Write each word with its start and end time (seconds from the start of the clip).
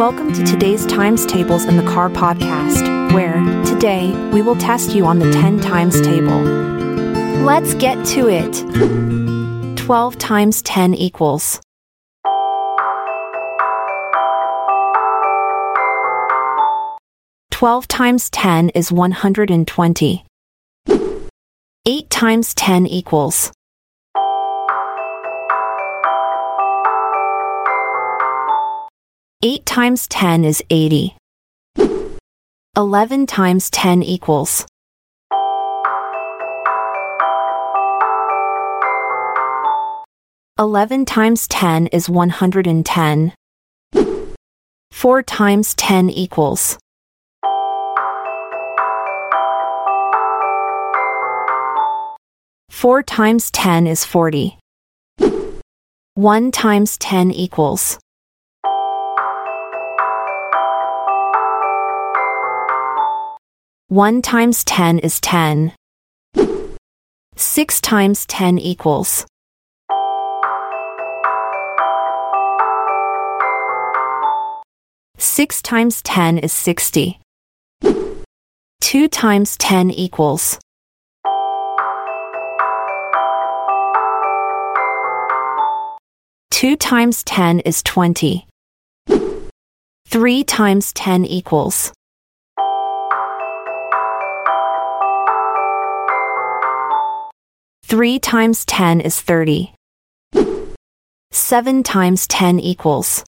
Welcome 0.00 0.32
to 0.32 0.42
today's 0.44 0.86
Times 0.86 1.26
Tables 1.26 1.66
in 1.66 1.76
the 1.76 1.82
Car 1.82 2.08
podcast, 2.08 3.12
where 3.12 3.34
today 3.66 4.10
we 4.30 4.40
will 4.40 4.56
test 4.56 4.94
you 4.94 5.04
on 5.04 5.18
the 5.18 5.30
10 5.30 5.60
times 5.60 6.00
table. 6.00 6.40
Let's 7.44 7.74
get 7.74 8.02
to 8.06 8.26
it. 8.26 9.76
12 9.76 10.16
times 10.16 10.62
10 10.62 10.94
equals. 10.94 11.60
Twelve 17.50 17.86
times 17.86 18.30
ten 18.30 18.70
is 18.70 18.90
one 18.90 19.12
hundred 19.12 19.50
and 19.50 19.68
twenty. 19.68 20.24
Eight 21.84 22.08
times 22.08 22.54
ten 22.54 22.86
equals. 22.86 23.52
Eight 29.42 29.64
times 29.64 30.06
ten 30.06 30.44
is 30.44 30.62
eighty. 30.68 31.16
Eleven 32.76 33.26
times 33.26 33.70
ten 33.70 34.02
equals. 34.02 34.66
Eleven 40.58 41.06
times 41.06 41.48
ten 41.48 41.86
is 41.86 42.06
one 42.10 42.28
hundred 42.28 42.66
and 42.66 42.84
ten. 42.84 43.32
Four 44.90 45.22
times 45.22 45.72
ten 45.74 46.10
equals. 46.10 46.76
Four 52.68 53.02
times 53.02 53.50
ten 53.50 53.86
is 53.86 54.04
forty. 54.04 54.58
One 56.12 56.52
times 56.52 56.98
ten 56.98 57.30
equals. 57.30 57.98
One 63.90 64.22
times 64.22 64.62
ten 64.62 65.00
is 65.00 65.20
ten. 65.20 65.72
Six 67.34 67.80
times 67.80 68.24
ten 68.24 68.56
equals. 68.56 69.26
Six 75.18 75.60
times 75.60 76.02
ten 76.02 76.38
is 76.38 76.52
sixty. 76.52 77.18
Two 78.80 79.08
times 79.08 79.56
ten 79.56 79.90
equals. 79.90 80.60
Two 86.52 86.76
times 86.76 87.24
ten 87.24 87.58
is 87.58 87.82
twenty. 87.82 88.46
Three 90.06 90.44
times 90.44 90.92
ten 90.92 91.24
equals. 91.24 91.92
Three 97.90 98.20
times 98.20 98.64
ten 98.64 99.00
is 99.00 99.20
thirty. 99.20 99.74
Seven 101.32 101.82
times 101.82 102.28
ten 102.28 102.60
equals. 102.60 103.24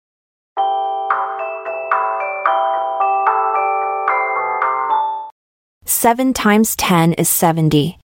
Seven 5.85 6.33
times 6.33 6.75
ten 6.75 7.13
is 7.13 7.29
seventy. 7.29 7.99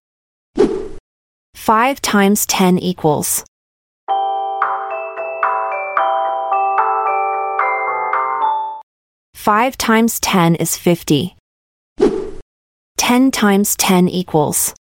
Five 1.54 2.00
times 2.00 2.46
ten 2.46 2.78
equals. 2.78 3.44
Five 9.34 9.76
times 9.76 10.18
ten 10.20 10.54
is 10.54 10.78
fifty. 10.78 11.36
Ten 12.96 13.30
times 13.30 13.76
ten 13.76 14.08
equals. 14.08 14.72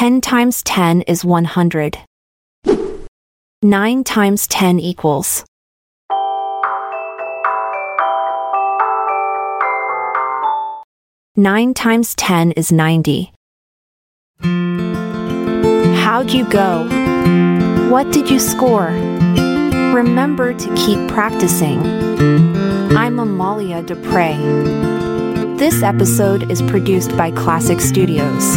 Ten 0.00 0.22
times 0.22 0.62
ten 0.62 1.02
is 1.02 1.26
one 1.26 1.44
hundred. 1.44 1.98
Nine 3.60 4.02
times 4.02 4.46
ten 4.46 4.80
equals. 4.80 5.44
Nine 11.36 11.74
times 11.74 12.14
ten 12.14 12.52
is 12.52 12.72
ninety. 12.72 13.34
How'd 16.00 16.30
you 16.30 16.48
go? 16.48 16.88
What 17.90 18.10
did 18.10 18.30
you 18.30 18.38
score? 18.38 18.86
Remember 19.92 20.54
to 20.54 20.74
keep 20.76 21.10
practicing. 21.10 21.78
I'm 22.96 23.18
Amalia 23.18 23.82
Dupre. 23.82 24.32
This 25.58 25.82
episode 25.82 26.50
is 26.50 26.62
produced 26.62 27.14
by 27.18 27.32
Klassic 27.32 27.82
Studios. 27.82 28.56